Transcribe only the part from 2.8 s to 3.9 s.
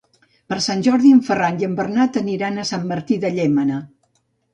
Martí de Llémena.